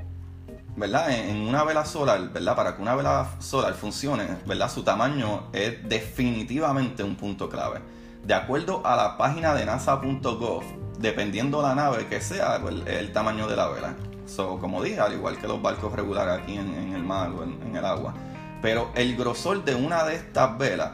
¿verdad? 0.76 1.12
En, 1.12 1.38
una 1.48 1.64
vela 1.64 1.86
solar, 1.86 2.30
¿verdad? 2.30 2.56
Para 2.56 2.76
que 2.76 2.82
una 2.82 2.96
vela 2.96 3.28
solar 3.40 3.74
funcione, 3.74 4.26
¿verdad? 4.46 4.72
Su 4.72 4.84
tamaño 4.84 5.48
es 5.54 5.88
definitivamente 5.88 7.04
un 7.04 7.16
punto 7.16 7.50
clave. 7.50 7.80
De 8.24 8.34
acuerdo 8.34 8.86
a 8.86 8.96
la 8.96 9.18
página 9.18 9.54
de 9.54 9.66
nasa.gov, 9.66 10.64
dependiendo 11.00 11.62
la 11.62 11.76
nave 11.76 12.08
que 12.08 12.22
sea, 12.22 12.60
pues, 12.62 12.76
el, 12.86 13.12
tamaño 13.12 13.48
de 13.48 13.56
la 13.56 13.68
vela. 13.68 13.96
So, 14.26 14.60
como 14.60 14.82
dije, 14.82 15.00
al 15.00 15.14
igual 15.14 15.38
que 15.38 15.48
los 15.48 15.62
barcos 15.62 15.92
regulares 15.94 16.42
aquí 16.42 16.56
en, 16.56 16.94
el 16.94 17.04
mar 17.04 17.32
o 17.32 17.44
en, 17.44 17.76
el 17.76 17.86
agua. 17.86 18.14
Pero 18.62 18.92
el 18.96 19.18
grosor 19.18 19.66
de 19.66 19.76
una 19.76 20.04
de 20.04 20.16
estas 20.16 20.58
velas 20.58 20.92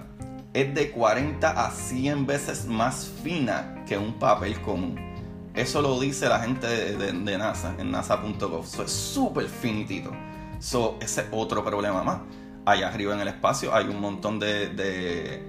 es 0.54 0.74
de 0.74 0.92
40 0.92 1.50
a 1.50 1.70
100 1.70 2.26
veces 2.26 2.66
más 2.66 3.12
fina 3.24 3.84
que 3.86 3.98
un 3.98 4.18
papel 4.18 4.60
común. 4.62 5.07
Eso 5.58 5.82
lo 5.82 6.00
dice 6.00 6.30
la 6.30 6.40
gente 6.40 6.68
de, 6.68 7.38
NASA, 7.38 7.76
en 7.78 7.92
nasa.gov. 7.92 8.66
So, 8.66 8.84
es 8.84 8.92
súper 8.92 9.48
finitito. 9.48 10.12
So, 10.60 10.98
ese 11.02 11.22
es 11.22 11.28
otro 11.32 11.64
problema 11.66 12.04
más. 12.04 12.20
Allá 12.66 12.88
arriba 12.88 13.14
en 13.14 13.22
el 13.22 13.28
espacio 13.28 13.74
hay 13.74 13.86
un 13.86 14.00
montón 14.00 14.40
de 14.40 15.44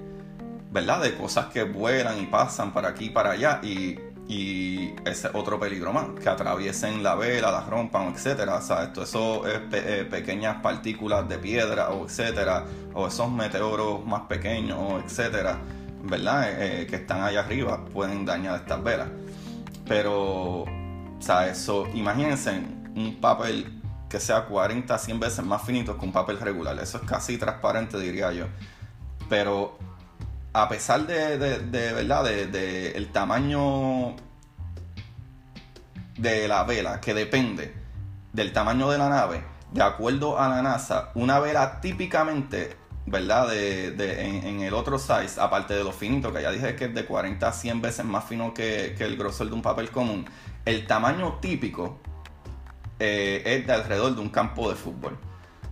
¿verdad? 0.71 1.03
De 1.03 1.15
cosas 1.15 1.47
que 1.47 1.63
vuelan 1.65 2.21
y 2.21 2.27
pasan 2.27 2.73
para 2.73 2.89
aquí 2.89 3.07
y 3.07 3.11
para 3.11 3.31
allá 3.31 3.61
y, 3.63 3.99
ese 5.07 5.31
otro 5.33 5.59
peligro 5.59 5.91
más, 5.91 6.09
que 6.23 6.29
atraviesen 6.29 7.03
la 7.03 7.15
vela, 7.15 7.51
la 7.51 7.63
rompan, 7.63 8.13
etcétera, 8.15 8.57
o 8.57 8.61
sea, 8.61 8.85
esto, 8.85 9.03
eso 9.03 9.47
es 9.47 9.59
eh, 9.73 10.07
pequeñas 10.09 10.61
partículas 10.61 11.27
de 11.27 11.39
piedra 11.39 11.89
o 11.93 12.05
etcétera, 12.05 12.67
o 12.93 13.07
esos 13.07 13.31
meteoros 13.33 14.05
más 14.05 14.23
pequeños, 14.29 15.03
etcétera, 15.03 15.59
¿verdad? 16.03 16.51
Eh, 16.51 16.83
eh, 16.83 16.87
que 16.87 16.97
están 16.97 17.23
allá 17.23 17.41
arriba 17.41 17.83
pueden 17.87 18.27
dañar 18.27 18.57
estas 18.57 18.85
velas. 18.85 19.09
Pero, 19.89 20.63
o 20.63 20.67
sea, 21.19 21.49
eso, 21.49 21.89
imagínense 21.95 22.61
un 22.95 23.19
papel 23.21 23.81
que 24.09 24.21
sea 24.21 24.45
40, 24.47 24.97
100 24.97 25.21
veces 25.21 25.45
más 25.45 25.63
finito 25.63 25.99
que 25.99 26.05
un 26.05 26.13
papel 26.13 26.39
regular. 26.39 26.79
Eso 26.79 26.99
es 26.99 27.05
casi 27.05 27.39
transparente, 27.39 27.99
diría 27.99 28.33
yo. 28.33 28.47
Pero 29.29 29.79
a 30.53 30.69
pesar 30.69 31.07
de, 31.07 31.39
de, 31.39 31.93
verdad, 31.93 32.25
de, 32.25 32.93
el 32.93 33.13
tamaño 33.13 34.17
de 36.17 36.49
la 36.49 36.65
vela, 36.65 37.01
que 37.01 37.15
depende 37.15 37.75
del 38.33 38.53
tamaño 38.53 38.91
de 38.91 38.99
la 38.99 39.09
nave, 39.09 39.45
de 39.73 39.83
acuerdo 39.83 40.39
a 40.39 40.49
la 40.49 40.63
NASA, 40.63 41.11
una 41.15 41.39
vela 41.39 41.81
típicamente, 41.81 42.77
¿verdad? 43.11 43.49
De, 43.49 44.49
en, 44.49 44.61
el 44.61 44.75
otro 44.75 44.99
size, 44.99 45.41
aparte 45.41 45.75
de 45.75 45.85
lo 45.85 45.93
finito, 45.93 46.33
que 46.33 46.43
ya 46.43 46.51
dije 46.51 46.75
que 46.77 46.87
es 46.87 46.95
de 46.95 47.05
40 47.05 47.47
a 47.47 47.53
100 47.53 47.81
veces 47.81 48.05
más 48.05 48.25
fino 48.25 48.55
que, 48.55 48.95
el 48.99 49.17
grosor 49.17 49.49
de 49.49 49.55
un 49.55 49.63
papel 49.63 49.91
común, 49.91 50.27
el 50.65 50.87
tamaño 50.87 51.39
típico 51.41 51.99
eh, 52.99 53.43
es 53.45 53.67
de 53.67 53.73
alrededor 53.73 54.15
de 54.15 54.21
un 54.21 54.29
campo 54.29 54.69
de 54.69 54.77
fútbol. 54.77 55.19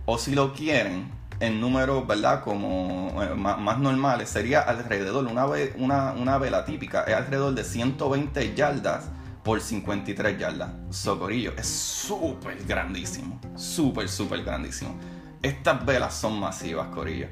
O 0.05 0.17
si 0.17 0.33
lo 0.33 0.53
quieren, 0.53 1.11
en 1.39 1.61
números, 1.61 2.07
¿verdad? 2.07 2.43
Como 2.43 3.21
eh, 3.21 3.35
más, 3.35 3.79
normales, 3.79 4.29
sería 4.29 4.61
alrededor, 4.61 5.25
una, 5.27 5.45
una, 5.77 6.13
una 6.13 6.37
vela 6.37 6.65
típica, 6.65 7.03
es 7.03 7.15
alrededor 7.15 7.53
de 7.53 7.63
120 7.63 8.55
yardas 8.55 9.09
por 9.43 9.61
53 9.61 10.37
yardas. 10.37 10.71
Socorillo, 10.89 11.53
es 11.57 11.67
súper 11.67 12.63
grandísimo, 12.65 13.39
súper, 13.55 14.09
súper 14.09 14.43
grandísimo. 14.43 14.97
Estas 15.41 15.85
velas 15.85 16.13
son 16.13 16.39
masivas, 16.39 16.87
Corillo. 16.87 17.27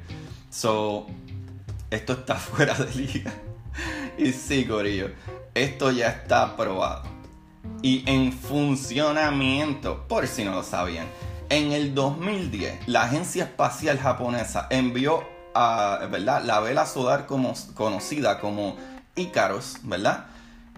So, 0.50 1.06
esto 1.90 2.12
está 2.14 2.34
fuera 2.36 2.74
de 2.74 2.94
liga. 2.94 3.32
y 4.18 4.32
sí, 4.32 4.64
Corillo, 4.64 5.10
esto 5.54 5.90
ya 5.90 6.08
está 6.08 6.56
probado. 6.56 7.02
Y 7.82 8.08
en 8.10 8.32
funcionamiento, 8.32 10.06
por 10.08 10.26
si 10.26 10.44
no 10.44 10.52
lo 10.52 10.62
sabían. 10.62 11.06
En 11.48 11.72
el 11.72 11.94
2010, 11.94 12.88
la 12.88 13.04
Agencia 13.04 13.44
Espacial 13.44 13.98
Japonesa 13.98 14.66
envió 14.70 15.22
a, 15.54 16.06
¿verdad? 16.10 16.42
la 16.44 16.60
vela 16.60 16.86
solar 16.86 17.26
como, 17.26 17.54
conocida 17.74 18.40
como 18.40 18.76
Icaros, 19.14 19.78
¿verdad? 19.84 20.26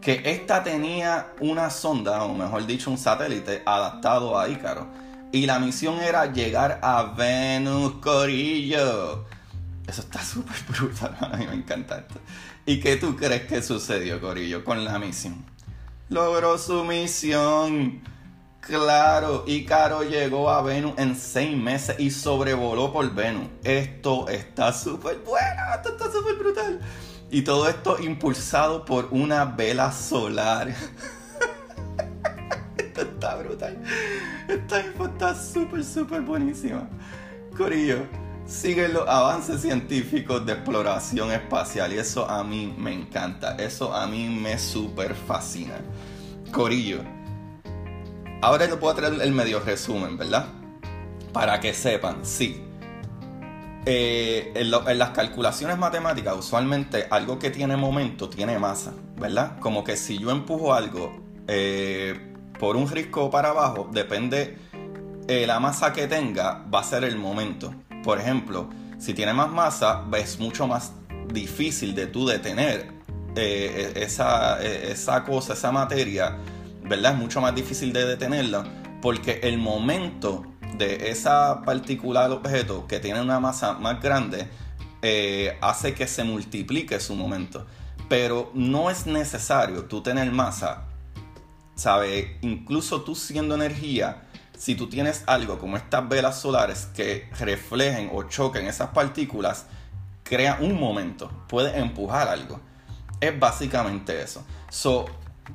Que 0.01 0.23
esta 0.25 0.63
tenía 0.63 1.29
una 1.41 1.71
sonda, 1.71 2.23
o 2.23 2.35
mejor 2.35 2.67
dicho, 2.67 2.91
un 2.91 2.99
satélite 2.99 3.63
adaptado 3.67 4.39
a 4.39 4.49
Icaros. 4.49 4.85
Y 5.33 5.47
la 5.47 5.59
misión 5.59 6.01
era 6.01 6.33
llegar 6.33 6.79
a 6.83 7.15
Venus, 7.17 7.95
Corillo. 8.01 9.27
Eso 9.87 10.03
está 10.03 10.23
súper 10.23 10.57
brutal, 10.69 11.17
a 11.21 11.37
mí 11.37 11.47
me 11.47 11.55
encanta 11.55 11.99
esto. 11.99 12.21
¿Y 12.67 12.81
qué 12.81 12.97
tú 12.97 13.17
crees 13.17 13.43
que 13.43 13.63
sucedió, 13.63 14.21
Corillo, 14.21 14.65
con 14.65 14.85
la 14.85 14.99
misión? 14.99 15.45
Logró 16.09 16.59
su 16.59 16.85
misión 16.85 18.03
Claro, 18.69 19.45
Ícaro 19.47 20.03
llegó 20.03 20.51
a 20.51 20.61
Venus 20.61 20.93
en 20.99 21.17
seis 21.17 21.57
meses 21.57 21.99
y 21.99 22.11
sobrevoló 22.11 22.93
por 22.93 23.15
Venus. 23.15 23.47
Esto 23.65 24.29
está 24.29 24.75
súper 24.75 25.21
bueno, 25.25 25.63
esto 25.75 25.89
está 25.89 26.13
súper 26.13 26.35
brutal. 26.35 26.79
Y 27.31 27.41
todo 27.43 27.67
esto 27.67 27.99
impulsado 27.99 28.85
por 28.85 29.09
una 29.11 29.47
vela 29.47 29.91
solar. 29.91 30.75
está 33.03 33.37
brutal. 33.37 33.83
Esta 34.49 34.81
info 34.81 35.07
está 35.07 35.35
súper, 35.35 35.85
súper 35.85 36.23
buenísima. 36.23 36.89
Corillo, 37.57 37.99
siguen 38.47 38.95
los 38.95 39.09
avances 39.09 39.61
científicos 39.61 40.45
de 40.47 40.53
exploración 40.53 41.33
espacial 41.33 41.93
y 41.93 41.99
eso 41.99 42.29
a 42.29 42.43
mí 42.45 42.75
me 42.79 42.93
encanta. 42.93 43.57
Eso 43.57 43.95
a 43.95 44.07
mí 44.07 44.29
me 44.29 44.59
súper 44.59 45.15
fascina. 45.15 45.75
Corillo 46.53 47.03
Ahora 48.41 48.67
les 48.67 48.77
puedo 48.77 48.95
traer 48.95 49.21
el 49.21 49.33
medio 49.33 49.59
resumen, 49.59 50.17
¿verdad? 50.17 50.47
Para 51.33 51.59
que 51.59 51.75
sepan, 51.75 52.25
sí. 52.25 52.63
Eh, 53.85 54.53
en, 54.55 54.71
las 54.71 55.11
calculaciones 55.11 55.77
matemáticas, 55.77 56.37
usualmente 56.39 57.07
algo 57.11 57.39
que 57.41 57.51
tiene 57.51 57.77
momento 57.77 58.29
tiene 58.29 58.59
masa, 58.59 58.93
¿verdad? 59.17 59.59
Como 59.59 59.83
que 59.83 59.97
si 59.97 60.19
yo 60.19 60.31
empujo 60.31 60.73
algo 60.73 61.17
eh, 61.49 62.28
por 62.59 62.77
un 62.77 62.89
risco 62.89 63.31
para 63.31 63.51
abajo, 63.51 63.89
depende 63.93 64.59
eh, 65.29 65.47
la 65.47 65.61
masa 65.61 65.93
que 65.93 66.07
tenga, 66.07 66.65
va 66.73 66.81
a 66.81 66.85
ser 66.85 67.05
el 67.05 67.17
momento. 67.17 67.75
Por 68.03 68.19
ejemplo, 68.19 68.69
si 68.99 69.15
tiene 69.15 69.33
más 69.33 69.51
masa, 69.51 70.05
es 70.17 70.39
mucho 70.39 70.67
más 70.67 70.93
difícil 71.33 71.95
de 71.95 72.07
tú 72.07 72.27
detener 72.27 72.93
e, 73.37 73.93
esa, 73.97 74.63
esa 74.63 75.25
cosa, 75.25 75.53
esa 75.53 75.71
materia 75.71 76.39
¿verdad? 76.89 77.13
Es 77.13 77.19
mucho 77.19 77.41
más 77.41 77.55
difícil 77.55 77.93
de 77.93 78.07
detenerla 78.07 78.65
porque 79.01 79.41
el 79.43 79.59
momento 79.59 80.47
de 80.77 81.11
esa 81.11 81.63
particular 81.63 82.31
objeto 82.31 82.87
que 82.87 82.99
tiene 82.99 83.21
una 83.21 83.41
masa 83.41 83.75
más 83.75 84.01
grande 84.01 84.49
eh, 85.03 85.57
hace 85.61 85.95
que 85.95 86.07
se 86.07 86.25
multiplique 86.25 86.99
su 87.01 87.15
momento. 87.15 87.67
Pero 88.09 88.51
no 88.55 88.91
es 88.91 89.07
necesario 89.07 89.85
tú 89.85 90.03
tener 90.03 90.33
masa, 90.33 90.88
¿sabes? 91.79 92.27
Incluso 92.43 93.03
tú 93.03 93.15
siendo 93.15 93.55
energía, 93.55 94.25
si 94.57 94.75
tú 94.75 94.89
tienes 94.89 95.23
algo 95.27 95.61
como 95.61 95.77
estas 95.77 96.09
velas 96.09 96.41
solares 96.41 96.87
que 96.87 97.31
reflejen 97.39 98.11
o 98.13 98.25
choquen 98.25 98.67
esas 98.67 98.89
partículas, 98.89 99.67
crea 100.25 100.59
un 100.61 100.79
momento, 100.79 101.31
puede 101.49 101.79
empujar 101.79 102.29
algo. 102.29 102.61
Es 103.21 103.39
básicamente 103.39 104.21
eso. 104.21 104.45
So, 104.69 105.07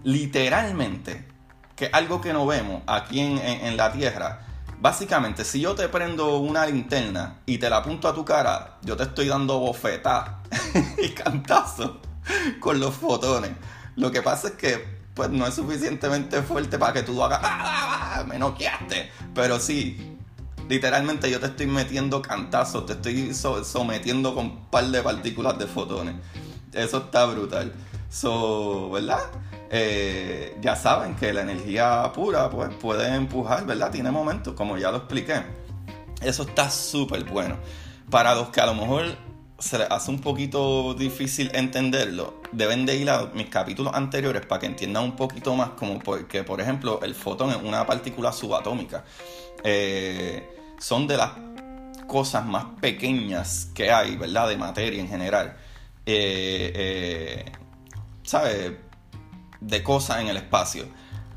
literalmente, 0.05 1.27
que 1.75 1.89
algo 1.91 2.21
que 2.21 2.31
no 2.31 2.45
vemos 2.45 2.83
aquí 2.87 3.19
en, 3.19 3.75
la 3.75 3.91
Tierra, 3.91 4.47
básicamente, 4.79 5.43
si 5.43 5.59
yo 5.59 5.75
te 5.75 5.89
prendo 5.89 6.37
una 6.37 6.65
linterna 6.65 7.41
y 7.45 7.57
te 7.57 7.69
la 7.69 7.77
apunto 7.77 8.07
a 8.07 8.15
tu 8.15 8.23
cara, 8.23 8.77
yo 8.81 8.95
te 8.95 9.03
estoy 9.03 9.27
dando 9.27 9.59
bofetada 9.59 10.41
y 11.03 11.09
cantazo 11.09 11.99
con 12.61 12.79
los 12.79 12.95
fotones. 12.95 13.51
Lo 13.97 14.09
que 14.09 14.21
pasa 14.21 14.47
es 14.47 14.53
que 14.53 15.02
pues 15.13 15.29
no 15.29 15.45
es 15.45 15.53
suficientemente 15.53 16.41
fuerte 16.41 16.77
para 16.77 16.93
que 16.93 17.03
tú 17.03 17.23
hagas 17.23 17.39
¡Ah! 17.43 18.23
me 18.27 18.39
noqueaste. 18.39 19.11
Pero 19.33 19.59
sí, 19.59 20.17
literalmente 20.69 21.29
yo 21.29 21.39
te 21.39 21.47
estoy 21.47 21.67
metiendo 21.67 22.21
cantazos, 22.21 22.85
te 22.85 22.93
estoy 22.93 23.33
sometiendo 23.33 24.33
con 24.33 24.45
un 24.45 24.65
par 24.65 24.85
de 24.85 25.01
partículas 25.01 25.57
de 25.57 25.67
fotones. 25.67 26.15
Eso 26.71 26.97
está 26.97 27.25
brutal. 27.25 27.73
So, 28.09 28.91
¿verdad? 28.91 29.21
Eh, 29.69 30.55
ya 30.61 30.75
saben 30.75 31.15
que 31.15 31.33
la 31.33 31.41
energía 31.41 32.11
pura 32.13 32.49
pues, 32.49 32.69
puede 32.75 33.15
empujar, 33.15 33.65
¿verdad? 33.65 33.91
Tiene 33.91 34.11
momentos, 34.11 34.53
como 34.53 34.77
ya 34.77 34.91
lo 34.91 34.97
expliqué. 34.97 35.41
Eso 36.21 36.43
está 36.43 36.69
súper 36.69 37.23
bueno. 37.25 37.57
Para 38.09 38.35
los 38.35 38.49
que 38.49 38.61
a 38.61 38.67
lo 38.67 38.75
mejor 38.75 39.05
se 39.59 39.77
les 39.77 39.89
hace 39.89 40.11
un 40.11 40.19
poquito 40.19 40.93
difícil 40.93 41.51
entenderlo, 41.53 42.41
deben 42.51 42.85
de 42.85 42.97
ir 42.97 43.09
a 43.09 43.31
mis 43.33 43.47
capítulos 43.47 43.93
anteriores 43.93 44.45
para 44.45 44.61
que 44.61 44.67
entiendan 44.67 45.03
un 45.03 45.15
poquito 45.15 45.55
más, 45.55 45.69
como 45.71 45.99
porque, 45.99 46.43
por 46.43 46.59
ejemplo, 46.59 46.99
el 47.03 47.15
fotón 47.15 47.51
es 47.51 47.57
una 47.57 47.85
partícula 47.85 48.31
subatómica. 48.31 49.03
Eh, 49.63 50.49
son 50.79 51.07
de 51.07 51.17
las 51.17 51.31
cosas 52.07 52.45
más 52.45 52.65
pequeñas 52.81 53.69
que 53.73 53.91
hay, 53.91 54.15
¿verdad? 54.17 54.49
De 54.49 54.57
materia 54.57 54.99
en 54.99 55.07
general. 55.07 55.55
Eh, 56.05 56.71
eh, 56.75 57.45
¿Sabes? 58.23 58.73
De 59.59 59.83
cosas 59.83 60.21
en 60.21 60.27
el 60.27 60.37
espacio. 60.37 60.85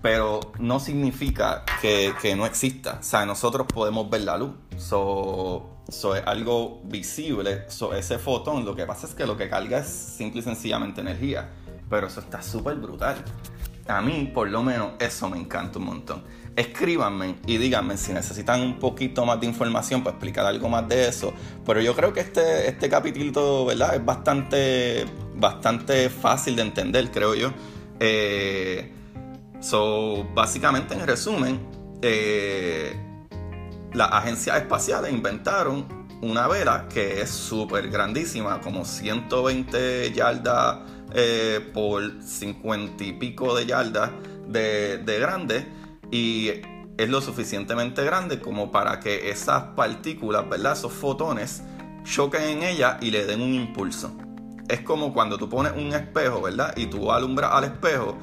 Pero 0.07 0.39
no 0.61 0.79
significa 0.79 1.65
que, 1.83 2.15
no 2.37 2.47
exista. 2.47 2.99
O 3.01 3.03
sea, 3.03 3.27
nosotros 3.27 3.67
podemos 3.67 4.09
ver 4.09 4.21
la 4.21 4.39
luz. 4.39 4.53
So, 4.77 5.83
So, 5.89 6.15
es 6.15 6.23
algo 6.25 6.81
visible. 6.85 7.65
So, 7.69 7.93
ese 7.93 8.21
fotón, 8.21 8.65
lo 8.65 8.77
que 8.77 8.87
pasa 8.87 9.09
es 9.09 9.15
que 9.15 9.27
lo 9.27 9.37
que 9.37 9.49
carga 9.49 9.79
es 9.79 9.89
simple 9.89 10.43
y 10.43 10.45
sencillamente 10.45 11.01
energía. 11.01 11.51
Pero 11.91 12.07
eso 12.07 12.21
está 12.21 12.41
súper 12.41 12.77
brutal. 12.77 13.17
A 13.89 14.01
mí, 14.01 14.31
por 14.33 14.49
lo 14.49 14.63
menos, 14.63 14.93
eso 15.01 15.29
me 15.29 15.39
encanta 15.39 15.81
un 15.81 15.87
montón. 15.87 16.23
Escríbanme 16.55 17.35
y 17.45 17.57
díganme 17.57 17.97
si 17.97 18.13
necesitan 18.13 18.61
un 18.61 18.79
poquito 18.79 19.27
más 19.27 19.41
de 19.41 19.47
información 19.47 20.05
para 20.05 20.15
explicar 20.15 20.47
algo 20.47 20.69
más 20.69 20.89
de 20.89 21.09
eso. 21.09 21.35
Pero 21.65 21.81
yo 21.81 21.97
creo 21.97 22.13
que 22.13 22.21
este, 22.21 22.69
este 22.69 22.89
capítulo, 22.89 23.65
¿verdad? 23.65 23.97
Es 23.97 24.05
bastante, 24.05 25.05
bastante 25.35 26.11
fácil 26.11 26.55
de 26.55 26.63
entender, 26.63 27.11
creo 27.11 27.35
yo. 27.35 27.51
Eh, 27.99 28.93
so, 29.61 30.25
básicamente, 30.35 30.95
en 30.95 31.07
resumen, 31.07 31.61
eh, 32.03 32.95
las 33.93 34.13
agencias 34.13 34.57
espaciales 34.59 35.13
inventaron 35.13 36.07
una 36.23 36.49
vela 36.49 36.89
que 36.89 37.21
es 37.21 37.31
súper 37.31 37.91
grandísima, 37.91 38.61
como 38.61 38.85
120 38.85 40.13
yardas 40.13 40.79
eh, 41.15 41.71
por 41.73 42.23
50 42.23 43.05
y 43.05 43.13
pico 43.13 43.55
de 43.55 43.67
yardas 43.67 44.11
de, 44.49 45.19
grande 45.21 45.67
y 46.11 46.51
es 46.97 47.09
lo 47.09 47.21
suficientemente 47.21 48.05
grande 48.05 48.41
como 48.41 48.71
para 48.71 49.01
que 49.01 49.31
esas 49.31 49.63
partículas, 49.77 50.49
¿verdad? 50.49 50.73
Esos 50.73 50.93
fotones 50.93 51.63
choquen 52.05 52.43
en 52.43 52.63
ella 52.63 52.99
y 53.01 53.11
le 53.11 53.27
den 53.27 53.43
un 53.43 53.53
impulso. 53.53 54.17
Es 54.69 54.81
como 54.81 55.13
cuando 55.13 55.39
tú 55.39 55.49
pones 55.49 55.73
un 55.73 55.93
espejo, 55.93 56.43
¿verdad? 56.43 56.75
Y 56.77 56.87
tú 56.87 57.13
alumbras 57.13 57.53
al 57.53 57.65
espejo, 57.65 58.17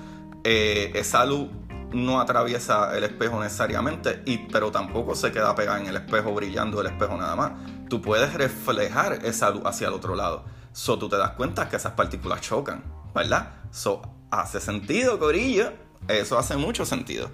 eh, 0.43 0.91
esa 0.95 1.25
luz 1.25 1.49
no 1.93 2.19
atraviesa 2.19 2.95
el 2.97 3.03
espejo 3.03 3.41
necesariamente, 3.41 4.23
y, 4.25 4.37
pero 4.37 4.71
tampoco 4.71 5.15
se 5.15 5.31
queda 5.31 5.55
pegada 5.55 5.79
en 5.79 5.87
el 5.87 5.95
espejo 5.95 6.33
brillando 6.33 6.81
el 6.81 6.87
espejo 6.87 7.15
nada 7.17 7.35
más. 7.35 7.51
Tú 7.89 8.01
puedes 8.01 8.33
reflejar 8.33 9.25
esa 9.25 9.49
luz 9.51 9.63
hacia 9.65 9.87
el 9.87 9.93
otro 9.93 10.15
lado. 10.15 10.45
So 10.71 10.97
tú 10.97 11.07
te 11.07 11.17
das 11.17 11.31
cuenta 11.31 11.69
que 11.69 11.75
esas 11.75 11.93
partículas 11.93 12.41
chocan, 12.41 12.83
¿verdad? 13.13 13.53
So 13.71 14.01
hace 14.31 14.59
sentido, 14.59 15.19
Corillo. 15.19 15.71
Eso 16.07 16.37
hace 16.37 16.57
mucho 16.57 16.85
sentido. 16.85 17.29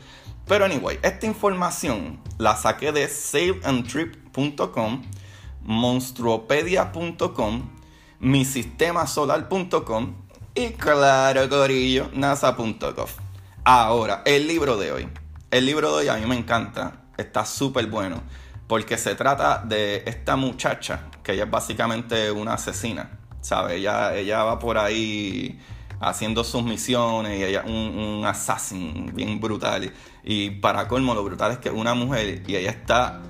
Pero 0.46 0.66
anyway, 0.66 1.00
esta 1.02 1.26
información 1.26 2.22
la 2.38 2.56
saqué 2.56 2.92
de 2.92 3.08
saveandtrip.com, 3.08 5.04
monstruopedia.com, 5.62 7.70
misistemasolar.com 8.20 10.29
y 10.56 10.72
claro, 10.72 11.48
Corillo, 11.48 12.10
nasa.gov. 12.14 13.10
Ahora, 13.64 14.24
el 14.26 14.48
libro 14.48 14.78
de 14.78 14.92
hoy. 14.92 15.10
El 15.52 15.66
libro 15.66 15.92
de 15.92 15.98
hoy 15.98 16.08
a 16.08 16.16
mí 16.16 16.26
me 16.26 16.36
encanta. 16.36 17.04
Está 17.18 17.46
súper 17.46 17.88
bueno. 17.88 18.22
Porque 18.68 18.98
se 18.98 19.16
trata 19.16 19.64
de 19.64 20.04
esta 20.06 20.36
muchacha, 20.36 21.10
que 21.24 21.34
ella 21.34 21.46
es 21.46 21.52
básicamente 21.52 22.32
una 22.32 22.54
asesina. 22.54 23.20
¿Sabe? 23.42 23.78
Ella, 23.78 24.16
ella 24.16 24.44
va 24.44 24.60
por 24.60 24.78
ahí 24.78 25.60
haciendo 26.02 26.44
sus 26.44 26.64
misiones 26.64 27.40
y 27.40 27.44
ella 27.44 27.64
un, 27.66 27.74
un 27.74 28.26
assassin 28.26 29.12
bien 29.14 29.40
brutal. 29.40 29.94
Y 30.24 30.50
para 30.52 30.88
colmo, 30.88 31.14
lo 31.14 31.24
brutal 31.24 31.54
es 31.54 31.58
que 31.60 31.70
es 31.70 31.76
una 31.76 31.94
mujer 31.94 32.44
y 32.48 32.56
ella 32.56 32.72
está 32.72 33.22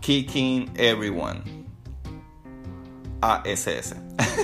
kicking 0.00 0.72
everyone 0.76 1.61
ASS. 3.22 3.94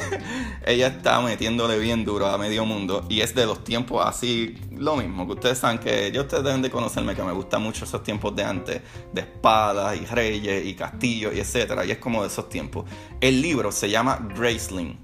Ella 0.64 0.86
está 0.86 1.20
metiéndole 1.20 1.78
bien 1.78 2.04
duro 2.04 2.26
a 2.26 2.38
medio 2.38 2.64
mundo 2.64 3.04
y 3.08 3.20
es 3.20 3.34
de 3.34 3.44
los 3.44 3.64
tiempos 3.64 4.06
así, 4.06 4.56
lo 4.70 4.96
mismo, 4.96 5.26
que 5.26 5.32
ustedes 5.32 5.58
saben 5.58 5.78
que 5.78 6.10
yo 6.12 6.22
ustedes 6.22 6.44
deben 6.44 6.62
de 6.62 6.70
conocerme 6.70 7.14
que 7.14 7.22
me 7.22 7.32
gustan 7.32 7.62
mucho 7.62 7.84
esos 7.84 8.02
tiempos 8.02 8.34
de 8.36 8.44
antes, 8.44 8.80
de 9.12 9.20
espadas 9.20 10.00
y 10.00 10.06
reyes 10.06 10.64
y 10.64 10.74
castillos 10.74 11.34
y 11.34 11.40
etcétera, 11.40 11.84
y 11.84 11.90
es 11.90 11.98
como 11.98 12.22
de 12.22 12.28
esos 12.28 12.48
tiempos. 12.48 12.84
El 13.20 13.42
libro 13.42 13.72
se 13.72 13.90
llama 13.90 14.18
Graceling 14.36 14.96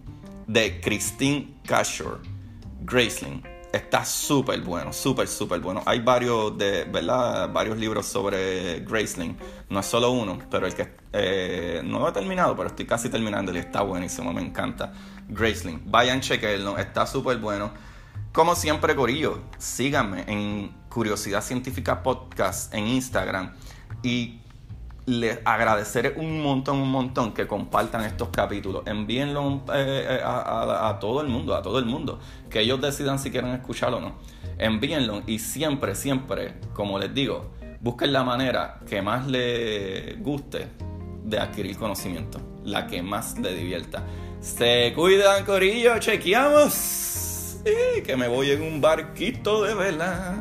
de 0.47 0.81
Christine 0.81 1.55
Cashore. 1.67 2.21
Graceling 2.83 3.54
está 3.77 4.05
súper 4.05 4.61
bueno, 4.61 4.93
súper, 4.93 5.27
súper 5.29 5.61
bueno. 5.61 5.83
Hay 5.87 6.01
varios, 6.01 6.57
de, 6.57 6.85
¿verdad? 6.85 7.53
varios 7.53 7.77
libros 7.77 8.07
sobre 8.07 8.81
Graceling. 8.81 9.37
No 9.69 9.81
es 9.81 9.87
solo 9.87 10.11
uno, 10.13 10.39
pero 10.51 10.67
el 10.67 10.75
que 10.75 10.95
eh, 11.13 11.83
no 11.85 11.99
lo 11.99 12.09
he 12.09 12.13
terminado, 12.13 12.57
pero 12.57 12.69
estoy 12.69 12.87
casi 12.87 13.09
terminando 13.09 13.53
y 13.53 13.59
está 13.59 13.83
buenísimo, 13.83 14.33
me 14.33 14.43
encanta. 14.43 14.93
Graceling. 15.29 15.83
Vayan, 15.87 16.21
chequenlo, 16.21 16.79
está 16.79 17.07
súper 17.07 17.39
bueno. 17.39 17.73
Como 18.33 18.55
siempre, 18.55 18.95
Corillo, 18.95 19.41
síganme 19.59 20.25
en 20.27 20.75
Curiosidad 20.89 21.43
Científica 21.43 22.03
Podcast 22.03 22.73
en 22.75 22.87
Instagram 22.87 23.55
y 24.03 24.41
les 25.07 25.39
agradeceré 25.45 26.15
un 26.17 26.43
montón, 26.43 26.79
un 26.79 26.91
montón 26.91 27.33
que 27.33 27.47
compartan 27.47 28.05
estos 28.05 28.29
capítulos. 28.29 28.83
Envíenlo 28.87 29.63
eh, 29.75 30.07
eh, 30.09 30.21
a, 30.25 30.97
todo 31.01 31.21
el 31.21 31.29
mundo, 31.29 31.55
a 31.55 31.63
todo 31.63 31.79
el 31.79 31.85
mundo. 31.85 32.19
Que 32.49 32.61
ellos 32.61 32.81
decidan 32.81 33.19
si 33.19 33.31
quieren 33.31 33.51
escucharlo 33.51 33.99
o 33.99 34.01
no. 34.01 34.15
Envíenlo 34.59 35.23
y 35.27 35.39
siempre, 35.39 35.95
siempre, 35.95 36.55
como 36.73 36.99
les 36.99 37.13
digo, 37.13 37.51
busquen 37.81 38.13
la 38.13 38.23
manera 38.23 38.81
que 38.89 39.03
más 39.03 39.27
les 39.27 40.23
guste 40.23 40.69
de 41.25 41.39
adquirir 41.39 41.77
conocimiento. 41.77 42.41
La 42.65 42.87
que 42.87 43.03
más 43.03 43.39
les 43.39 43.57
divierta. 43.57 44.05
Se 44.41 44.93
cuidan, 44.95 45.45
Corillo, 45.45 45.99
chequeamos. 45.99 47.61
Y 47.65 48.03
que 48.03 48.17
me 48.17 48.29
voy 48.29 48.51
en 48.51 48.63
un 48.63 48.81
barquito 48.81 49.65
de 49.65 49.75
vela. 49.75 50.35